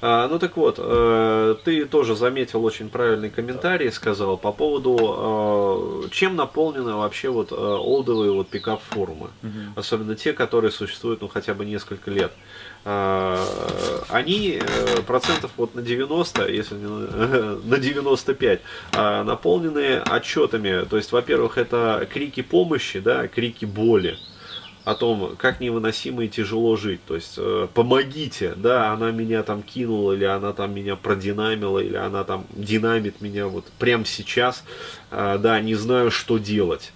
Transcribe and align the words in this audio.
А, 0.00 0.28
ну 0.28 0.38
так 0.38 0.56
вот, 0.56 0.76
э, 0.78 1.56
ты 1.64 1.84
тоже 1.84 2.14
заметил 2.14 2.64
очень 2.64 2.88
правильный 2.88 3.30
комментарий, 3.30 3.90
сказал 3.90 4.36
по 4.36 4.52
поводу, 4.52 6.04
э, 6.06 6.08
чем 6.10 6.36
наполнены 6.36 6.94
вообще 6.94 7.30
вот 7.30 7.50
э, 7.50 7.54
олдовые 7.54 8.30
вот 8.30 8.48
пикап 8.48 8.80
форумы, 8.80 9.30
угу. 9.42 9.50
особенно 9.74 10.14
те, 10.14 10.32
которые 10.32 10.70
существуют 10.70 11.20
ну 11.20 11.28
хотя 11.28 11.52
бы 11.52 11.64
несколько 11.64 12.12
лет. 12.12 12.32
А, 12.84 13.44
они 14.08 14.60
э, 14.62 15.02
процентов 15.02 15.50
вот 15.56 15.74
на 15.74 15.82
90, 15.82 16.48
если 16.48 16.76
не 16.76 16.86
на 16.86 17.78
95, 17.78 18.60
а, 18.92 19.24
наполнены 19.24 19.98
отчетами. 19.98 20.86
То 20.88 20.96
есть, 20.96 21.10
во-первых, 21.10 21.58
это 21.58 22.08
крики 22.10 22.42
помощи, 22.42 23.00
да, 23.00 23.26
крики 23.26 23.64
боли 23.64 24.16
о 24.84 24.94
том, 24.94 25.36
как 25.36 25.60
невыносимо 25.60 26.24
и 26.24 26.28
тяжело 26.28 26.76
жить. 26.76 27.00
То 27.06 27.14
есть, 27.14 27.34
э, 27.36 27.68
помогите, 27.74 28.54
да, 28.56 28.92
она 28.92 29.10
меня 29.10 29.42
там 29.42 29.62
кинула, 29.62 30.12
или 30.12 30.24
она 30.24 30.52
там 30.52 30.74
меня 30.74 30.96
продинамила, 30.96 31.78
или 31.78 31.96
она 31.96 32.24
там 32.24 32.46
динамит 32.50 33.20
меня 33.20 33.48
вот 33.48 33.66
прямо 33.78 34.04
сейчас, 34.04 34.64
э, 35.10 35.38
да, 35.38 35.60
не 35.60 35.74
знаю, 35.74 36.10
что 36.10 36.38
делать. 36.38 36.92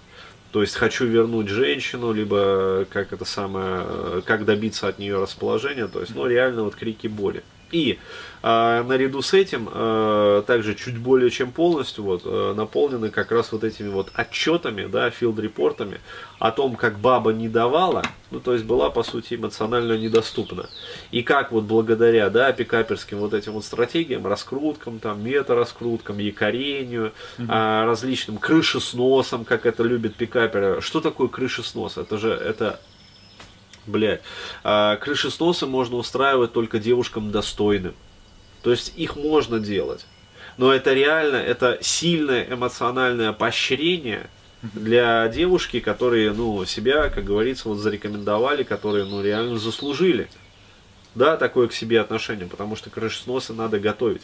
То 0.51 0.61
есть 0.61 0.75
хочу 0.75 1.05
вернуть 1.05 1.47
женщину, 1.49 2.13
либо 2.13 2.85
как 2.91 3.11
это 3.11 3.25
самое, 3.25 3.85
э, 3.85 4.21
как 4.25 4.45
добиться 4.45 4.87
от 4.87 4.99
нее 4.99 5.21
расположения, 5.21 5.87
то 5.87 5.99
есть, 5.99 6.15
ну, 6.15 6.27
реально 6.27 6.63
вот 6.63 6.75
крики 6.75 7.07
боли. 7.07 7.43
И 7.73 7.99
э, 8.43 8.83
наряду 8.83 9.23
с 9.23 9.33
этим 9.33 9.67
э, 9.73 10.43
также 10.45 10.75
чуть 10.75 10.99
более 10.99 11.31
чем 11.31 11.51
полностью 11.51 12.03
вот, 12.03 12.21
э, 12.23 12.53
наполнены 12.55 13.09
как 13.09 13.31
раз 13.31 13.51
вот 13.51 13.63
этими 13.63 13.89
вот 13.89 14.11
отчетами, 14.15 14.85
да, 14.85 15.09
филд-репортами 15.09 15.99
о 16.37 16.51
том, 16.51 16.75
как 16.75 16.99
баба 16.99 17.33
не 17.33 17.49
давала, 17.49 18.03
ну 18.29 18.39
то 18.39 18.53
есть 18.53 18.63
была 18.65 18.91
по 18.91 19.01
сути 19.01 19.33
эмоционально 19.33 19.97
недоступна. 19.97 20.69
И 21.09 21.23
как 21.23 21.51
вот 21.51 21.63
благодаря, 21.63 22.29
да, 22.29 22.51
пикаперским 22.51 23.17
вот 23.17 23.33
этим 23.33 23.53
вот 23.53 23.65
стратегиям, 23.65 24.27
раскруткам, 24.27 24.99
там, 24.99 25.23
мета-раскруткам, 25.23 26.19
якорению, 26.19 27.11
mm-hmm. 27.39 27.47
э, 27.49 27.85
различным 27.85 28.37
крышесносам, 28.37 29.45
как 29.45 29.65
это 29.65 29.81
любят 29.81 30.13
пикаперы. 30.13 30.79
Что 30.81 31.01
такое 31.01 31.27
крышеснос? 31.27 31.97
Это 31.97 32.19
же, 32.19 32.29
это 32.29 32.79
блядь, 33.85 34.21
а, 34.63 34.97
крышесносы 34.97 35.65
можно 35.65 35.97
устраивать 35.97 36.53
только 36.53 36.79
девушкам 36.79 37.31
достойным. 37.31 37.93
То 38.61 38.71
есть 38.71 38.93
их 38.95 39.15
можно 39.15 39.59
делать. 39.59 40.05
Но 40.57 40.73
это 40.73 40.93
реально, 40.93 41.37
это 41.37 41.79
сильное 41.81 42.47
эмоциональное 42.49 43.33
поощрение 43.33 44.29
для 44.61 45.27
девушки, 45.27 45.79
которые, 45.79 46.31
ну, 46.31 46.63
себя, 46.65 47.09
как 47.09 47.25
говорится, 47.25 47.67
вот 47.67 47.79
зарекомендовали, 47.79 48.63
которые, 48.63 49.05
ну, 49.05 49.21
реально 49.21 49.57
заслужили. 49.57 50.29
Да, 51.15 51.37
такое 51.37 51.67
к 51.67 51.73
себе 51.73 51.99
отношение, 51.99 52.47
потому 52.47 52.75
что 52.75 52.89
крышесносы 52.89 53.53
надо 53.53 53.79
готовить. 53.79 54.23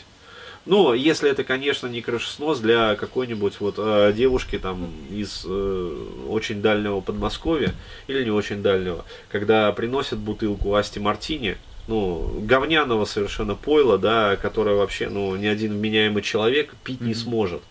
Ну, 0.70 0.94
если 0.94 1.31
это, 1.31 1.44
конечно, 1.44 1.88
не 1.88 2.00
крышеснос 2.00 2.59
для 2.59 2.95
какой-нибудь 2.95 3.56
вот 3.59 3.75
э, 3.80 4.14
девушки 4.16 4.59
там 4.59 4.92
из 5.09 5.44
э, 5.44 6.06
очень 6.28 6.62
дальнего 6.62 7.02
Подмосковья 7.02 7.73
или 8.06 8.23
не 8.23 8.30
очень 8.30 8.62
дальнего, 8.62 9.03
когда 9.31 9.72
приносят 9.72 10.20
бутылку 10.20 10.75
Асти 10.75 11.00
Мартини, 11.00 11.58
ну, 11.88 12.40
говняного 12.44 13.06
совершенно 13.06 13.56
пойла, 13.56 13.97
да, 13.97 14.36
которое 14.36 14.75
вообще, 14.75 15.09
ну, 15.09 15.36
ни 15.38 15.47
один 15.47 15.73
вменяемый 15.73 16.22
человек 16.22 16.75
пить 16.84 17.02
не 17.02 17.16
сможет. 17.16 17.64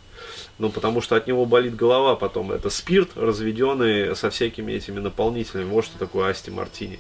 Ну, 0.59 0.69
потому 0.69 1.01
что 1.01 1.15
от 1.15 1.29
него 1.29 1.47
болит 1.47 1.77
голова 1.77 2.17
потом. 2.17 2.51
Это 2.51 2.69
спирт, 2.69 3.11
разведенный 3.15 4.17
со 4.17 4.29
всякими 4.29 4.73
этими 4.73 4.99
наполнителями. 4.99 5.71
Вот 5.71 5.85
что 5.85 5.97
такое 6.01 6.31
Асти 6.31 6.51
Мартини. 6.51 6.99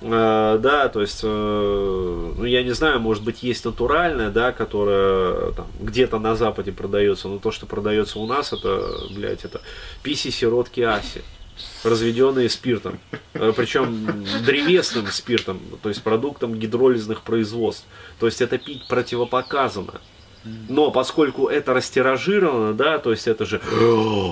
Да, 0.00 0.88
то 0.88 1.00
есть, 1.00 1.20
э, 1.24 1.26
ну, 1.26 2.44
я 2.44 2.62
не 2.62 2.70
знаю, 2.70 3.00
может 3.00 3.24
быть, 3.24 3.42
есть 3.42 3.64
натуральная, 3.64 4.30
да, 4.30 4.52
которая 4.52 5.50
там, 5.52 5.66
где-то 5.80 6.20
на 6.20 6.36
Западе 6.36 6.70
продается, 6.70 7.26
но 7.26 7.38
то, 7.38 7.50
что 7.50 7.66
продается 7.66 8.20
у 8.20 8.26
нас, 8.26 8.52
это, 8.52 8.92
блядь, 9.10 9.44
это 9.44 9.60
писи 10.04 10.30
сиротки 10.30 10.80
Аси, 10.82 11.24
разведенные 11.82 12.48
спиртом, 12.48 13.00
э, 13.34 13.52
причем 13.56 14.24
древесным 14.46 15.08
спиртом, 15.08 15.60
то 15.82 15.88
есть 15.88 16.02
продуктом 16.04 16.54
гидролизных 16.54 17.22
производств. 17.22 17.84
То 18.20 18.26
есть 18.26 18.40
это 18.40 18.56
пить 18.56 18.86
противопоказано. 18.86 20.00
Но 20.68 20.92
поскольку 20.92 21.48
это 21.48 21.74
растиражировано, 21.74 22.72
да, 22.72 22.98
то 23.00 23.10
есть 23.10 23.26
это 23.26 23.44
же 23.44 23.60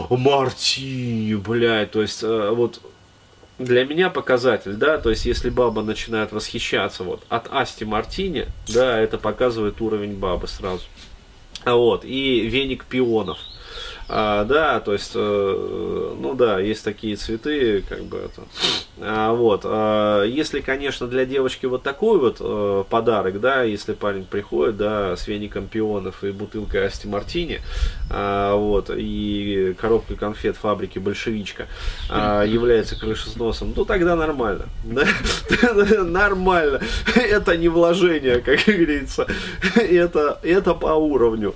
Мартини, 0.09 1.35
блядь, 1.35 1.91
то 1.91 2.01
есть 2.01 2.23
вот 2.23 2.81
для 3.59 3.85
меня 3.85 4.11
показатель, 4.11 4.75
да, 4.75 4.99
то 4.99 5.11
есть 5.11 5.25
если 5.25 5.51
баба 5.51 5.83
начинает 5.83 6.33
восхищаться 6.33 7.05
вот 7.05 7.23
от 7.29 7.53
Асти 7.53 7.85
Мартини, 7.85 8.47
да, 8.69 8.99
это 9.01 9.19
показывает 9.19 9.81
уровень 9.81 10.15
бабы 10.15 10.49
сразу. 10.49 10.85
А 11.65 11.75
вот, 11.75 12.05
и 12.05 12.47
веник 12.47 12.85
пионов– 12.85 13.39
а, 14.09 14.45
да, 14.45 14.81
то 14.81 14.93
есть, 14.93 15.13
э, 15.15 16.15
ну 16.21 16.35
да, 16.35 16.61
есть 16.61 16.85
такие 16.85 17.17
цветы, 17.17 17.83
как 17.89 18.03
бы 18.05 18.19
это. 18.19 18.43
А, 19.01 19.33
вот. 19.33 19.63
А, 19.65 20.23
если, 20.23 20.61
конечно, 20.61 21.09
для 21.09 21.25
девочки 21.25 21.67
вот 21.67 21.83
такой 21.83 22.19
вот 22.19 22.37
э, 22.41 22.85
подарок, 22.89 23.41
да, 23.41 23.63
если 23.63 23.95
парень 23.95 24.25
приходит, 24.25 24.77
да, 24.77 25.17
с 25.17 25.27
веником 25.27 25.67
пионов 25.67 26.23
и 26.23 26.31
бутылкой 26.31 26.87
Асти 26.87 27.09
Мартини, 27.09 27.61
а, 28.09 28.55
вот, 28.55 28.91
и 28.95 29.75
коробкой 29.81 30.17
конфет 30.17 30.57
фабрики 30.57 31.01
Большевичка 31.01 31.67
а, 32.09 32.45
является 32.45 32.99
крышесносом, 32.99 33.73
то 33.73 33.85
тогда 33.85 34.15
нормально. 34.15 34.67
Нормально. 36.05 36.81
Это 37.15 37.57
не 37.57 37.69
вложение, 37.69 38.39
как 38.41 38.61
говорится. 38.67 39.27
Это, 39.75 40.39
это 40.43 40.75
по 40.75 40.95
уровню. 40.95 41.55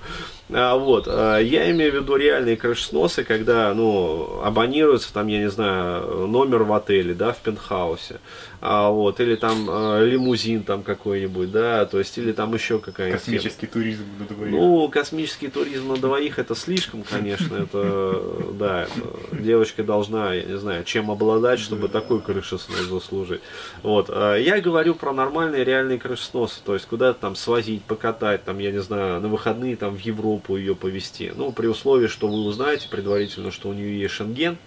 А, 0.53 0.77
вот, 0.77 1.07
а, 1.07 1.39
я 1.39 1.71
имею 1.71 1.93
в 1.93 1.95
виду 1.97 2.17
реальные 2.17 2.57
крышесносы, 2.57 3.25
когда, 3.25 3.73
ну, 3.75 4.41
абонируется 4.43 5.13
там, 5.13 5.27
я 5.29 5.39
не 5.39 5.51
знаю, 5.51 6.27
номер 6.27 6.65
в 6.65 6.73
отеле, 6.73 7.15
да, 7.15 7.33
в 7.33 7.39
пентхаусе, 7.39 8.21
а, 8.61 8.91
вот, 8.91 9.21
или 9.21 9.37
там 9.37 9.67
а, 9.69 10.03
лимузин 10.03 10.65
там 10.65 10.83
какой-нибудь, 10.83 11.53
да, 11.53 11.87
то 11.87 11.99
есть, 11.99 12.19
или 12.19 12.33
там 12.33 12.53
еще 12.55 12.79
какая-нибудь. 12.79 13.21
Космический 13.21 13.67
тема. 13.67 13.73
туризм 13.73 14.05
на 14.19 14.27
двоих. 14.27 14.53
Ну, 14.53 14.89
космический 14.89 15.49
туризм 15.49 15.89
на 15.89 15.97
двоих 15.97 16.39
это 16.39 16.55
слишком, 16.55 17.03
конечно, 17.03 17.57
это, 17.57 18.23
да, 18.55 18.83
это, 18.83 19.43
девочка 19.43 19.85
должна, 19.85 20.35
я 20.35 20.43
не 20.43 20.59
знаю, 20.59 20.85
чем 20.85 21.11
обладать, 21.11 21.61
чтобы 21.61 21.89
такой 21.89 22.21
крышеснос 22.21 22.89
заслужить. 22.89 23.41
Вот, 23.83 24.07
а, 24.09 24.37
я 24.37 24.61
говорю 24.61 24.95
про 24.95 25.13
нормальные 25.13 25.65
реальные 25.65 25.99
крышесносы, 25.99 26.61
то 26.65 26.75
есть, 26.75 26.87
куда-то 26.87 27.21
там 27.21 27.37
свозить, 27.37 27.83
покатать, 27.85 28.45
там, 28.45 28.59
я 28.59 28.73
не 28.73 28.81
знаю, 28.81 29.21
на 29.21 29.29
выходные 29.29 29.77
там 29.77 29.97
в 29.97 30.01
Европу 30.01 30.40
ее 30.49 30.75
повезти, 30.75 31.33
ну, 31.35 31.53
при 31.53 31.67
условии, 31.67 32.07
что 32.07 32.29
вы 32.29 32.45
узнаете 32.45 32.89
предварительно, 32.89 33.51
что 33.51 33.69
у 33.69 33.73
нее 33.73 34.01
есть 34.01 34.15
шенген, 34.15 34.59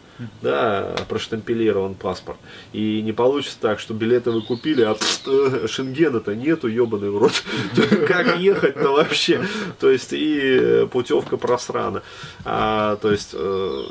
да, 0.42 0.96
проштампелирован 1.10 1.96
паспорт. 1.96 2.38
И 2.72 3.02
не 3.02 3.14
получится 3.14 3.58
так, 3.60 3.80
что 3.80 3.94
билеты 3.94 4.32
вы 4.32 4.42
купили, 4.42 4.84
а 4.84 4.96
э, 5.26 5.68
шенгена-то 5.68 6.36
нету, 6.36 6.68
ебаный 6.68 7.10
в 7.10 7.18
рот. 7.18 7.44
Как 8.08 8.38
ехать-то 8.40 8.90
вообще? 8.90 9.44
То 9.80 9.90
есть 9.90 10.10
и 10.12 10.88
путевка 10.92 11.38
просрана. 11.38 12.04
А, 12.46 12.98
то 12.98 13.12
есть 13.12 13.32
э, 13.34 13.84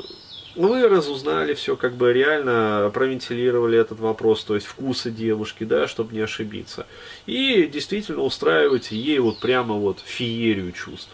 вы 0.55 0.87
разузнали 0.87 1.53
все, 1.53 1.75
как 1.75 1.95
бы 1.95 2.13
реально 2.13 2.91
провентилировали 2.93 3.77
этот 3.77 3.99
вопрос, 3.99 4.43
то 4.43 4.55
есть 4.55 4.67
вкусы 4.67 5.11
девушки, 5.11 5.63
да, 5.63 5.87
чтобы 5.87 6.13
не 6.13 6.21
ошибиться. 6.21 6.85
И 7.25 7.65
действительно 7.65 8.21
устраиваете 8.21 8.95
ей 8.95 9.19
вот 9.19 9.39
прямо 9.39 9.75
вот 9.75 9.99
феерию 9.99 10.71
чувств. 10.71 11.11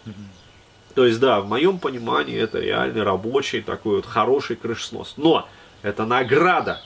То 0.96 1.06
есть, 1.06 1.20
да, 1.20 1.40
в 1.42 1.48
моем 1.48 1.80
понимании 1.80 2.38
это 2.38 2.60
реальный 2.60 3.04
рабочий 3.04 3.62
такой 3.62 3.98
вот 3.98 4.06
хороший 4.06 4.56
крышеснос. 4.56 5.14
Но 5.18 5.48
это 5.82 6.06
награда, 6.06 6.82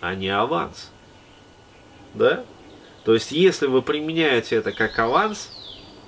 а 0.00 0.14
не 0.14 0.28
аванс. 0.28 0.90
Да? 2.14 2.44
То 3.04 3.14
есть, 3.14 3.32
если 3.32 3.66
вы 3.66 3.82
применяете 3.82 4.56
это 4.56 4.72
как 4.72 4.98
аванс, 4.98 5.50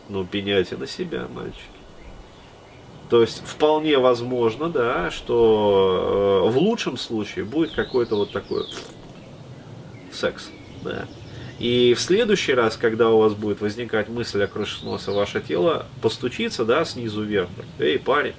ну, 0.09 0.25
пеняйте 0.25 0.77
на 0.77 0.87
себя, 0.87 1.29
мальчики. 1.29 1.61
То 3.09 3.21
есть, 3.21 3.43
вполне 3.45 3.99
возможно, 3.99 4.69
да, 4.71 5.11
что 5.11 6.47
э, 6.47 6.51
в 6.51 6.57
лучшем 6.57 6.97
случае 6.97 7.45
будет 7.45 7.73
какой-то 7.73 8.17
вот 8.17 8.33
такой 8.33 8.65
секс, 10.11 10.51
да. 10.83 11.07
И 11.59 11.95
в 11.95 12.01
следующий 12.01 12.55
раз, 12.55 12.77
когда 12.77 13.11
у 13.11 13.19
вас 13.19 13.35
будет 13.35 13.61
возникать 13.61 14.09
мысль 14.09 14.43
о 14.43 14.49
крышесносе, 14.49 15.11
ваше 15.13 15.41
тело 15.41 15.87
постучится, 16.01 16.65
да, 16.65 16.85
снизу 16.85 17.23
вверх. 17.23 17.49
Эй, 17.79 17.99
парень, 17.99 18.35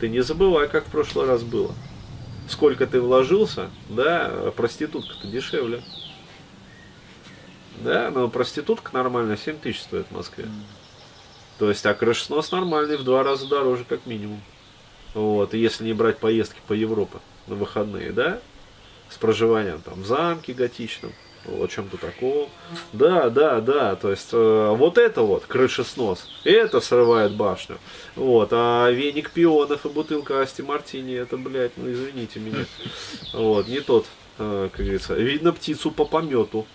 ты 0.00 0.08
не 0.08 0.20
забывай, 0.20 0.68
как 0.68 0.86
в 0.86 0.90
прошлый 0.90 1.26
раз 1.26 1.42
было. 1.42 1.74
Сколько 2.48 2.86
ты 2.86 3.00
вложился, 3.00 3.70
да, 3.88 4.52
проститутка-то 4.56 5.26
дешевле. 5.28 5.82
Да, 7.82 8.10
но 8.10 8.28
проститутка 8.28 8.90
нормальная 8.92 9.36
7 9.36 9.58
тысяч 9.58 9.80
стоит 9.82 10.06
в 10.08 10.14
Москве. 10.14 10.46
То 11.58 11.68
есть, 11.68 11.84
а 11.86 11.94
крышеснос 11.94 12.50
нормальный 12.52 12.96
в 12.96 13.04
два 13.04 13.22
раза 13.22 13.48
дороже, 13.48 13.84
как 13.88 14.06
минимум. 14.06 14.40
Вот, 15.14 15.54
и 15.54 15.58
если 15.58 15.84
не 15.84 15.92
брать 15.92 16.18
поездки 16.18 16.60
по 16.66 16.72
Европе 16.72 17.18
на 17.46 17.54
выходные, 17.54 18.12
да, 18.12 18.40
с 19.10 19.16
проживанием 19.16 19.80
там 19.80 20.02
в 20.02 20.06
замке 20.06 20.52
готичном, 20.52 21.12
о 21.60 21.66
чем-то 21.66 21.96
таком. 21.96 22.48
Да, 22.92 23.30
да, 23.30 23.60
да, 23.60 23.96
то 23.96 24.10
есть 24.10 24.28
э, 24.32 24.74
вот 24.76 24.98
это 24.98 25.22
вот 25.22 25.46
крышеснос, 25.46 26.28
это 26.44 26.80
срывает 26.80 27.32
башню. 27.32 27.78
Вот, 28.16 28.48
а 28.52 28.90
веник 28.90 29.30
пионов 29.30 29.86
и 29.86 29.88
бутылка 29.88 30.40
Асти 30.40 30.62
Мартини, 30.62 31.14
это, 31.14 31.36
блядь, 31.36 31.72
ну 31.76 31.90
извините 31.90 32.40
меня. 32.40 32.64
Вот, 33.32 33.68
не 33.68 33.80
тот, 33.80 34.06
э, 34.38 34.68
как 34.72 34.80
говорится, 34.80 35.14
видно 35.14 35.52
птицу 35.52 35.90
по 35.90 36.04
помету. 36.04 36.66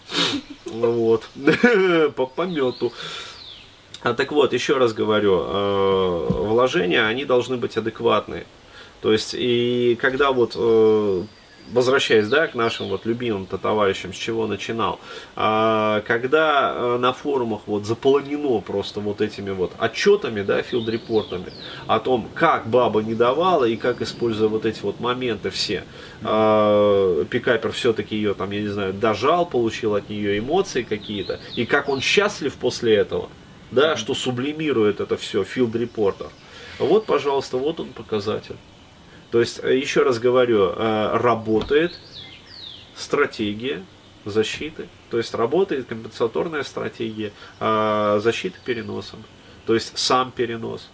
Вот, 0.65 1.27
по 2.15 2.25
помету. 2.25 2.93
А 4.01 4.13
так 4.13 4.31
вот, 4.33 4.51
еще 4.51 4.77
раз 4.77 4.93
говорю, 4.93 5.43
э, 5.45 6.27
вложения, 6.29 7.05
они 7.05 7.23
должны 7.23 7.55
быть 7.55 7.77
адекватные. 7.77 8.45
То 9.01 9.11
есть, 9.11 9.33
и 9.33 9.97
когда 9.99 10.31
вот 10.31 10.53
э, 10.55 11.23
возвращаясь 11.73 12.27
да, 12.27 12.47
к 12.47 12.55
нашим 12.55 12.87
вот 12.87 13.05
любимым-то 13.05 13.57
товарищам, 13.57 14.13
с 14.13 14.17
чего 14.17 14.47
начинал, 14.47 14.99
а, 15.35 16.01
когда 16.07 16.73
э, 16.75 16.97
на 16.99 17.13
форумах 17.13 17.61
вот 17.65 17.85
заполнено 17.85 18.61
просто 18.61 18.99
вот 18.99 19.21
этими 19.21 19.51
вот 19.51 19.73
отчетами, 19.79 20.43
да, 20.43 20.61
филд-репортами 20.61 21.51
о 21.87 21.99
том, 21.99 22.29
как 22.33 22.67
баба 22.67 23.01
не 23.01 23.15
давала 23.15 23.65
и 23.65 23.75
как, 23.75 24.01
используя 24.01 24.47
вот 24.47 24.65
эти 24.65 24.81
вот 24.81 24.99
моменты 24.99 25.49
все, 25.49 25.83
а, 26.23 27.25
пикапер 27.25 27.71
все-таки 27.71 28.15
ее 28.15 28.33
там, 28.33 28.51
я 28.51 28.61
не 28.61 28.67
знаю, 28.67 28.93
дожал, 28.93 29.45
получил 29.45 29.95
от 29.95 30.09
нее 30.09 30.39
эмоции 30.39 30.83
какие-то, 30.83 31.39
и 31.55 31.65
как 31.65 31.89
он 31.89 31.99
счастлив 32.01 32.53
после 32.55 32.95
этого, 32.95 33.29
да, 33.71 33.97
что 33.97 34.13
сублимирует 34.13 35.01
это 35.01 35.17
все 35.17 35.43
филд-репортер. 35.43 36.29
Вот, 36.79 37.05
пожалуйста, 37.05 37.57
вот 37.57 37.79
он 37.79 37.87
показатель. 37.89 38.55
То 39.33 39.39
есть, 39.39 39.61
э, 39.63 39.75
еще 39.75 40.03
раз 40.03 40.19
говорю, 40.19 40.73
э, 40.75 41.17
работает 41.17 41.97
стратегия 42.95 43.83
защиты, 44.25 44.87
то 45.09 45.17
есть 45.17 45.33
работает 45.33 45.87
компенсаторная 45.87 46.61
стратегия 46.61 47.33
э, 47.59 48.19
защиты 48.21 48.59
переносом, 48.63 49.23
то 49.65 49.73
есть 49.73 49.97
сам 49.97 50.31
перенос. 50.31 50.87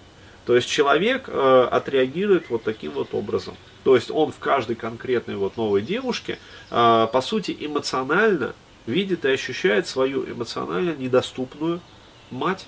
То 0.46 0.56
есть 0.56 0.70
человек 0.70 1.30
отреагирует 1.30 2.50
вот 2.50 2.64
таким 2.64 2.94
вот 2.94 3.14
образом. 3.14 3.56
То 3.84 3.94
есть 3.94 4.10
он 4.10 4.32
в 4.32 4.40
каждой 4.40 4.76
конкретной 4.76 5.36
вот 5.36 5.58
новой 5.58 5.84
девушке, 5.84 6.40
по 6.72 7.22
сути, 7.22 7.56
эмоционально 7.60 8.56
видит 8.88 9.26
и 9.26 9.30
ощущает 9.30 9.86
свою 9.86 10.26
эмоционально 10.26 10.96
недоступную 10.96 11.82
мать. 12.32 12.66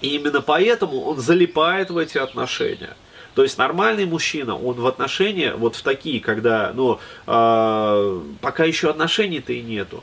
И 0.00 0.16
именно 0.16 0.40
поэтому 0.40 1.02
он 1.02 1.18
залипает 1.18 1.90
в 1.90 1.98
эти 1.98 2.18
отношения. 2.18 2.96
То 3.38 3.44
есть 3.44 3.56
нормальный 3.56 4.04
мужчина, 4.04 4.56
он 4.58 4.80
в 4.80 4.86
отношения, 4.88 5.54
вот 5.54 5.76
в 5.76 5.82
такие, 5.82 6.18
когда, 6.18 6.72
ну, 6.74 6.98
э, 7.24 8.22
пока 8.40 8.64
еще 8.64 8.90
отношений-то 8.90 9.52
и 9.52 9.62
нету, 9.62 10.02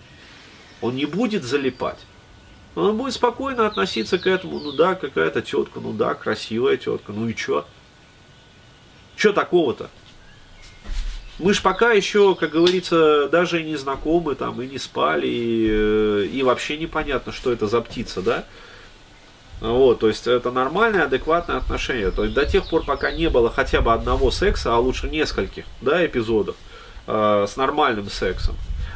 он 0.79 0.95
не 0.95 1.05
будет 1.05 1.43
залипать. 1.43 1.99
Он 2.75 2.95
будет 2.95 3.13
спокойно 3.13 3.67
относиться 3.67 4.19
к 4.19 4.25
этому, 4.25 4.61
ну 4.61 4.71
да, 4.71 4.95
какая-то 4.95 5.41
тетка, 5.41 5.81
ну 5.81 5.91
да, 5.91 6.13
красивая 6.13 6.77
тетка, 6.77 7.11
ну 7.11 7.27
и 7.27 7.35
чё? 7.35 7.65
Чё 9.17 9.33
такого-то? 9.33 9.89
Мы 11.37 11.53
ж 11.53 11.61
пока 11.61 11.91
еще, 11.91 12.35
как 12.35 12.51
говорится, 12.51 13.27
даже 13.27 13.61
и 13.61 13.65
не 13.65 13.75
знакомы, 13.75 14.35
там, 14.35 14.61
и 14.61 14.67
не 14.67 14.77
спали, 14.77 15.27
и, 15.27 15.67
э, 15.69 16.27
и 16.31 16.41
вообще 16.41 16.77
непонятно, 16.77 17.33
что 17.33 17.51
это 17.51 17.67
за 17.67 17.81
птица, 17.81 18.21
да? 18.21 18.45
Вот, 19.61 19.99
то 19.99 20.07
есть 20.07 20.27
это 20.27 20.51
нормальное, 20.51 21.03
адекватное 21.03 21.57
отношение. 21.57 22.11
То 22.11 22.23
есть 22.23 22.35
до 22.35 22.45
тех 22.45 22.67
пор, 22.69 22.83
пока 22.85 23.11
не 23.11 23.29
было 23.29 23.49
хотя 23.49 23.81
бы 23.81 23.93
одного 23.93 24.31
секса, 24.31 24.75
а 24.75 24.79
лучше 24.79 25.09
нескольких, 25.09 25.65
да, 25.81 26.05
эпизодов 26.05 26.55
э, 27.07 27.45
с 27.47 27.55
нормальным 27.55 28.09
сексом. 28.09 28.55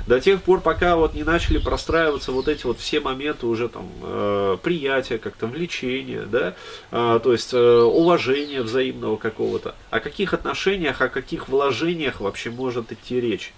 До 0.10 0.20
тех 0.20 0.42
пор, 0.42 0.62
пока 0.62 0.96
вот 0.96 1.14
не 1.14 1.24
начали 1.24 1.60
простраиваться 1.60 2.32
вот 2.32 2.48
эти 2.48 2.66
вот 2.66 2.80
все 2.80 3.00
моменты 3.00 3.46
уже 3.46 3.70
там 3.70 3.88
э, 4.02 4.58
приятия, 4.64 5.20
как-то 5.20 5.46
влечения, 5.46 6.24
да, 6.24 6.56
э, 6.90 7.20
то 7.22 7.32
есть 7.32 7.54
э, 7.54 7.82
уважения 7.82 8.62
взаимного 8.62 9.18
какого-то. 9.18 9.76
О 9.92 10.00
каких 10.00 10.34
отношениях, 10.34 11.02
о 11.02 11.10
каких 11.10 11.48
вложениях 11.48 12.22
вообще 12.22 12.50
может 12.50 12.92
идти 12.92 13.22
речь? 13.22 13.54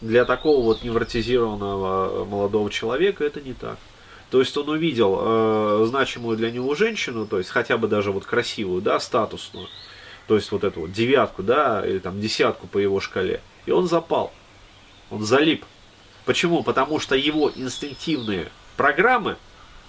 Для 0.00 0.24
такого 0.24 0.62
вот 0.62 0.82
невротизированного 0.82 2.22
э, 2.22 2.24
молодого 2.24 2.70
человека 2.70 3.24
это 3.24 3.40
не 3.40 3.54
так. 3.54 3.78
То 4.30 4.40
есть 4.40 4.56
он 4.56 4.68
увидел 4.68 5.18
э, 5.20 5.86
значимую 5.86 6.36
для 6.36 6.50
него 6.50 6.74
женщину, 6.74 7.26
то 7.26 7.38
есть 7.38 7.50
хотя 7.50 7.78
бы 7.78 7.88
даже 7.88 8.10
вот 8.10 8.24
красивую, 8.24 8.82
да, 8.82 8.98
статусную, 8.98 9.68
то 10.26 10.34
есть 10.34 10.50
вот 10.50 10.64
эту 10.64 10.80
вот 10.80 10.92
девятку, 10.92 11.42
да, 11.42 11.86
или 11.86 11.98
там 11.98 12.20
десятку 12.20 12.66
по 12.66 12.78
его 12.78 13.00
шкале, 13.00 13.40
и 13.66 13.70
он 13.70 13.86
запал, 13.86 14.32
он 15.10 15.24
залип. 15.24 15.64
Почему? 16.24 16.62
Потому 16.62 16.98
что 16.98 17.14
его 17.14 17.52
инстинктивные 17.54 18.48
программы 18.76 19.36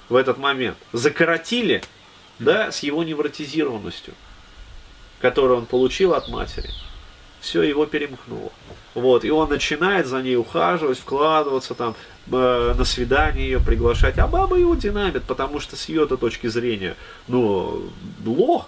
в 0.09 0.15
этот 0.15 0.37
момент 0.37 0.77
закоротили, 0.91 1.81
да, 2.39 2.71
с 2.71 2.83
его 2.83 3.03
невротизированностью, 3.03 4.13
которую 5.21 5.59
он 5.59 5.65
получил 5.65 6.13
от 6.13 6.27
матери 6.27 6.69
все 7.45 7.61
его 7.61 7.85
перемкнуло. 7.85 8.51
Вот, 8.95 9.23
и 9.23 9.29
он 9.29 9.49
начинает 9.49 10.07
за 10.07 10.21
ней 10.21 10.35
ухаживать, 10.35 10.97
вкладываться 10.97 11.75
там, 11.75 11.95
э, 12.31 12.73
на 12.77 12.85
свидание 12.85 13.45
ее 13.45 13.59
приглашать, 13.59 14.17
а 14.17 14.27
баба 14.27 14.57
его 14.57 14.75
динамит, 14.75 15.23
потому 15.23 15.59
что 15.59 15.75
с 15.75 15.87
ее-то 15.89 16.17
точки 16.17 16.47
зрения, 16.47 16.95
ну, 17.27 17.89
лох. 18.25 18.67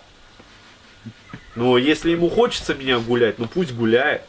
Но 1.56 1.78
если 1.78 2.12
ему 2.12 2.30
хочется 2.30 2.76
меня 2.76 3.00
гулять, 3.00 3.40
ну 3.40 3.48
пусть 3.52 3.74
гуляет. 3.74 4.22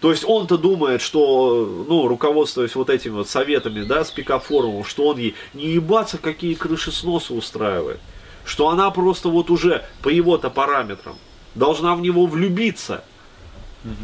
То 0.00 0.10
есть 0.10 0.24
он-то 0.24 0.56
думает, 0.56 1.02
что, 1.02 1.84
ну, 1.88 2.08
руководствуясь 2.08 2.74
вот 2.74 2.88
этими 2.88 3.12
вот 3.12 3.28
советами, 3.28 3.82
да, 3.82 4.04
с 4.04 4.10
пикафорумом, 4.10 4.84
что 4.84 5.08
он 5.08 5.18
ей 5.18 5.34
не 5.52 5.70
ебаться, 5.70 6.18
какие 6.18 6.54
крыши 6.54 6.92
сноса 6.92 7.34
устраивает. 7.34 8.00
Что 8.44 8.68
она 8.68 8.90
просто 8.90 9.28
вот 9.28 9.50
уже 9.50 9.84
по 10.02 10.08
его-то 10.08 10.48
параметрам 10.48 11.16
должна 11.54 11.94
в 11.94 12.00
него 12.00 12.26
влюбиться. 12.26 13.04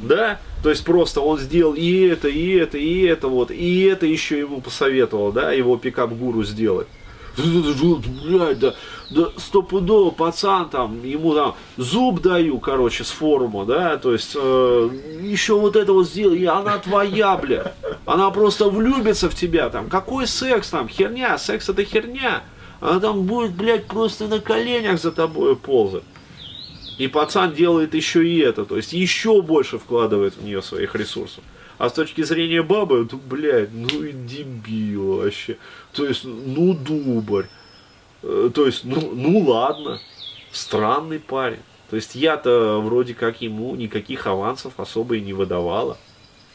Да? 0.03 0.41
То 0.63 0.71
есть 0.71 0.85
просто 0.85 1.21
он 1.21 1.39
сделал 1.39 1.75
и 1.75 2.07
это, 2.07 2.29
и 2.29 2.53
это, 2.53 2.79
и 2.79 3.03
это 3.03 3.29
вот, 3.29 3.51
и 3.51 3.83
это 3.83 4.07
еще 4.07 4.39
ему 4.39 4.61
посоветовал, 4.61 5.33
да, 5.33 5.53
его 5.53 5.77
пикап-гуру 5.77 6.45
сделать. 6.45 6.89
Блядь, 7.37 8.59
да, 8.59 8.75
да 9.11 9.29
стопудово 9.37 10.11
пацан 10.11 10.71
там, 10.71 11.05
ему 11.05 11.35
там 11.35 11.55
зуб 11.77 12.23
даю, 12.23 12.59
короче, 12.59 13.05
с 13.05 13.11
форума, 13.11 13.67
да, 13.67 13.99
то 13.99 14.13
есть 14.13 14.33
э, 14.35 14.91
еще 15.21 15.59
вот 15.59 15.77
это 15.77 15.93
вот 15.93 16.09
сделай, 16.09 16.39
и 16.39 16.47
она 16.47 16.79
твоя, 16.79 17.37
бля, 17.37 17.75
она 18.07 18.31
просто 18.31 18.71
влюбится 18.71 19.29
в 19.29 19.35
тебя 19.35 19.69
там, 19.69 19.91
какой 19.91 20.27
секс 20.27 20.71
там, 20.71 20.89
херня, 20.89 21.37
секс 21.37 21.69
это 21.69 21.85
херня, 21.85 22.43
она 22.81 23.01
там 23.01 23.23
будет, 23.25 23.53
блядь, 23.53 23.87
просто 23.87 24.29
на 24.29 24.41
коленях 24.41 24.99
за 24.99 25.13
тобой 25.13 25.57
ползать. 25.57 26.05
И 26.99 27.09
пацан 27.09 27.53
делает 27.53 27.95
еще 27.95 28.27
и 28.27 28.39
это, 28.39 28.65
то 28.65 28.77
есть 28.77 28.93
еще 28.93 29.43
больше 29.43 29.79
вкладывает 29.79 30.35
в 30.37 30.45
нее 30.45 30.63
своих 30.63 30.95
ресурсов. 30.95 31.45
А 31.79 31.91
с 31.91 31.93
точки 31.93 32.23
зрения 32.23 32.63
бабы, 32.63 33.07
ну, 33.11 33.19
блядь, 33.19 33.73
ну 33.73 34.03
и 34.03 34.13
дебил 34.13 35.19
вообще. 35.19 35.59
То 35.93 36.07
есть, 36.07 36.25
ну, 36.25 36.73
дубарь. 36.73 37.49
Э, 38.23 38.51
то 38.55 38.65
есть, 38.65 38.85
ну, 38.85 39.13
ну 39.15 39.41
ладно, 39.41 40.01
странный 40.53 41.21
парень. 41.21 41.61
То 41.91 41.97
есть 41.97 42.15
я-то 42.15 42.81
вроде 42.81 43.15
как 43.15 43.43
ему 43.43 43.77
никаких 43.77 44.27
авансов 44.27 44.73
особо 44.79 45.17
и 45.17 45.21
не 45.21 45.35
выдавала. 45.35 45.99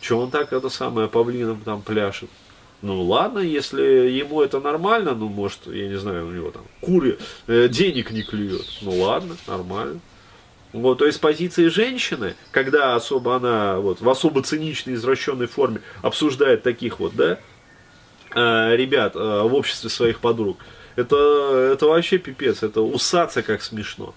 Че 0.01 0.17
он 0.17 0.31
так 0.31 0.51
это 0.51 0.69
самое 0.69 1.07
павлином 1.07 1.61
там 1.61 1.83
пляшет? 1.83 2.29
Ну 2.81 3.03
ладно, 3.03 3.37
если 3.37 3.83
ему 4.09 4.41
это 4.41 4.59
нормально, 4.59 5.13
ну 5.13 5.29
может, 5.29 5.67
я 5.67 5.87
не 5.87 5.99
знаю, 5.99 6.27
у 6.27 6.31
него 6.31 6.49
там 6.49 6.63
кури 6.81 7.19
э, 7.45 7.67
денег 7.69 8.09
не 8.09 8.23
клюет. 8.23 8.65
Ну 8.81 8.99
ладно, 8.99 9.37
нормально. 9.45 9.99
Вот, 10.73 10.99
то 10.99 11.05
есть 11.05 11.19
позиции 11.19 11.67
женщины, 11.67 12.35
когда 12.51 12.95
особо 12.95 13.35
она 13.35 13.79
вот, 13.79 13.99
в 13.99 14.09
особо 14.09 14.41
циничной, 14.41 14.93
извращенной 14.93 15.47
форме 15.47 15.81
обсуждает 16.01 16.63
таких 16.63 16.99
вот, 16.99 17.13
да, 17.13 17.39
э, 18.33 18.75
ребят 18.77 19.15
э, 19.15 19.19
в 19.19 19.53
обществе 19.53 19.89
своих 19.89 20.19
подруг, 20.19 20.59
это, 20.95 21.71
это 21.73 21.87
вообще 21.87 22.19
пипец, 22.19 22.63
это 22.63 22.81
усаться 22.81 23.43
как 23.43 23.61
смешно. 23.61 24.15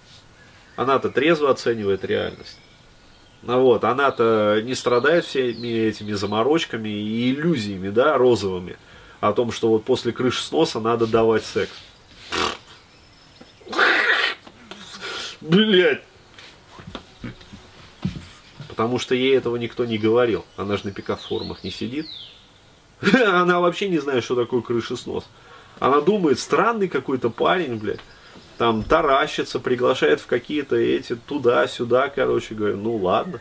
Она-то 0.76 1.10
трезво 1.10 1.50
оценивает 1.50 2.04
реальность. 2.04 2.58
Ну 3.42 3.60
вот, 3.60 3.82
она-то 3.84 4.60
не 4.62 4.74
страдает 4.74 5.24
всеми 5.24 5.68
этими 5.68 6.12
заморочками 6.12 6.88
и 6.88 7.32
иллюзиями, 7.32 7.90
да, 7.90 8.16
розовыми, 8.16 8.76
о 9.20 9.32
том, 9.32 9.50
что 9.50 9.68
вот 9.68 9.84
после 9.84 10.12
крыши 10.12 10.42
сноса 10.42 10.78
надо 10.78 11.06
давать 11.06 11.44
секс. 11.44 11.72
Блять. 15.40 16.02
Потому 18.74 18.98
что 18.98 19.14
ей 19.14 19.36
этого 19.36 19.54
никто 19.54 19.84
не 19.84 19.98
говорил. 19.98 20.44
Она 20.56 20.76
же 20.76 20.86
на 20.86 20.90
пикап-форумах 20.90 21.62
не 21.62 21.70
сидит. 21.70 22.06
Она 23.24 23.60
вообще 23.60 23.88
не 23.88 23.98
знает, 23.98 24.24
что 24.24 24.34
такое 24.34 24.62
крышеснос. 24.62 25.24
Она 25.78 26.00
думает, 26.00 26.40
странный 26.40 26.88
какой-то 26.88 27.30
парень, 27.30 27.76
блядь. 27.76 28.00
там 28.58 28.82
таращится, 28.82 29.60
приглашает 29.60 30.20
в 30.20 30.26
какие-то 30.26 30.74
эти 30.74 31.14
туда-сюда, 31.14 32.08
короче 32.08 32.56
говоря, 32.56 32.74
ну 32.74 32.96
ладно. 32.96 33.40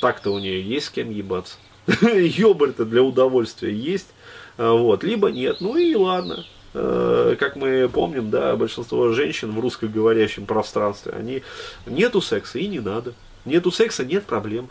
Так-то 0.00 0.32
у 0.32 0.38
нее 0.40 0.60
есть 0.60 0.86
с 0.86 0.90
кем 0.90 1.10
ебаться. 1.10 1.58
Ёбарь-то 2.02 2.84
для 2.84 3.04
удовольствия 3.04 3.72
есть. 3.72 4.08
А, 4.56 4.72
вот, 4.72 5.04
либо 5.04 5.30
нет, 5.30 5.60
ну 5.60 5.76
и 5.76 5.94
ладно. 5.94 6.44
Э, 6.74 7.36
как 7.38 7.54
мы 7.54 7.88
помним, 7.88 8.30
да, 8.30 8.56
большинство 8.56 9.12
женщин 9.12 9.52
в 9.52 9.60
русскоговорящем 9.60 10.44
пространстве, 10.44 11.12
они 11.12 11.42
нету 11.86 12.20
секса 12.20 12.58
и 12.58 12.66
не 12.66 12.80
надо. 12.80 13.14
Нету 13.48 13.70
секса, 13.70 14.04
нет 14.04 14.24
проблем. 14.24 14.68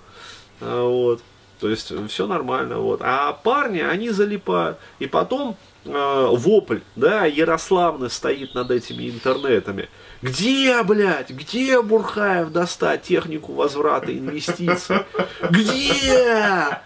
А, 0.62 0.88
вот. 0.88 1.22
То 1.60 1.69
есть 1.69 1.91
все 2.10 2.27
нормально. 2.27 2.77
Вот. 2.77 3.01
А 3.03 3.34
парни, 3.34 3.79
они 3.79 4.12
залипают. 4.12 4.77
И 5.00 5.07
потом 5.07 5.57
э, 5.86 6.27
вопль, 6.31 6.79
да, 6.96 7.25
Ярославны 7.25 8.10
стоит 8.10 8.53
над 8.53 8.72
этими 8.72 9.10
интернетами. 9.10 9.89
Где, 10.22 10.81
блядь, 10.84 11.29
где 11.29 11.81
Бурхаев 11.81 12.51
достать 12.51 13.03
технику 13.03 13.53
возврата 13.53 14.15
инвестиций? 14.15 14.98
Где? 15.50 16.79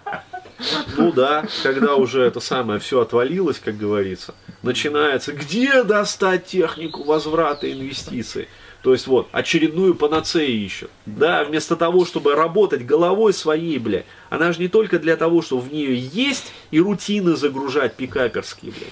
Ну 0.96 1.12
да, 1.12 1.46
когда 1.64 1.96
уже 1.96 2.22
это 2.22 2.40
самое 2.40 2.80
все 2.80 3.02
отвалилось, 3.02 3.60
как 3.60 3.78
говорится, 3.78 4.36
начинается, 4.62 5.34
где 5.34 5.84
достать 5.84 6.46
технику 6.46 7.04
возврата 7.04 7.72
инвестиций? 7.72 8.48
То 8.82 8.94
есть 8.94 9.06
вот, 9.06 9.28
очередную 9.32 9.94
панацею 9.94 10.52
ищут. 10.52 10.90
Да, 11.06 11.44
вместо 11.44 11.76
того, 11.76 12.04
чтобы 12.06 12.34
работать 12.34 12.86
головой 12.86 13.32
своей, 13.34 13.78
бля. 13.78 14.06
Она 14.30 14.52
же 14.52 14.60
не 14.60 14.70
только 14.70 14.98
для 14.98 15.18
того, 15.18 15.42
чтобы 15.44 15.62
в 15.62 15.72
нее 15.72 15.96
есть 15.96 16.52
и 16.72 16.80
рутины 16.80 17.36
загружать 17.36 17.96
пикаперские, 17.96 18.72
бля. 18.72 18.88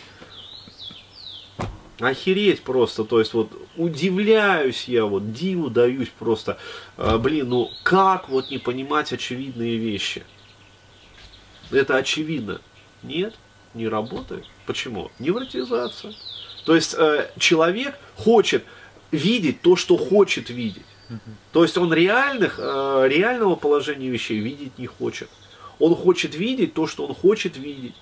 Охереть 2.07 2.61
просто, 2.61 3.03
то 3.03 3.19
есть 3.19 3.33
вот 3.33 3.51
удивляюсь 3.75 4.85
я, 4.85 5.03
вот 5.03 5.33
диву 5.33 5.69
даюсь 5.69 6.07
просто, 6.17 6.57
а, 6.95 7.17
блин, 7.17 7.49
ну 7.49 7.69
как 7.83 8.29
вот 8.29 8.49
не 8.51 8.57
понимать 8.57 9.11
очевидные 9.11 9.75
вещи? 9.75 10.23
Это 11.71 11.97
очевидно. 11.97 12.61
Нет, 13.03 13.35
не 13.73 13.89
работает. 13.89 14.45
Почему? 14.65 15.11
Невротизация. 15.19 16.13
То 16.65 16.73
есть 16.73 16.95
э, 16.97 17.31
человек 17.37 17.97
хочет 18.15 18.63
видеть 19.11 19.61
то, 19.61 19.75
что 19.75 19.97
хочет 19.97 20.49
видеть. 20.49 20.85
То 21.51 21.63
есть 21.63 21.77
он 21.77 21.91
реальных, 21.93 22.59
э, 22.59 23.07
реального 23.07 23.55
положения 23.55 24.09
вещей 24.09 24.39
видеть 24.39 24.77
не 24.77 24.85
хочет. 24.85 25.29
Он 25.79 25.95
хочет 25.95 26.35
видеть 26.35 26.73
то, 26.73 26.85
что 26.85 27.05
он 27.05 27.15
хочет 27.15 27.57
видеть. 27.57 27.95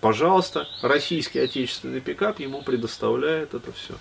Пожалуйста, 0.00 0.68
российский 0.82 1.40
отечественный 1.40 2.00
пикап 2.00 2.38
ему 2.38 2.62
предоставляет 2.62 3.54
это 3.54 3.72
все. 3.72 3.94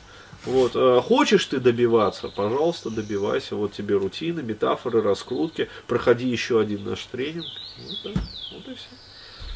Вот. 0.46 0.74
Э, 0.76 1.02
хочешь 1.02 1.46
ты 1.46 1.60
добиваться, 1.60 2.28
пожалуйста, 2.28 2.92
добивайся. 2.92 3.56
Вот 3.56 3.74
тебе 3.74 3.96
рутины, 3.96 4.44
метафоры, 4.44 5.02
раскрутки. 5.02 5.70
Проходи 5.88 6.28
еще 6.28 6.60
один 6.60 6.84
наш 6.84 7.04
тренинг. 7.06 7.48
Вот, 7.80 8.14
да. 8.14 8.22
вот 8.52 8.68
и 8.68 8.76
все. 8.76 8.88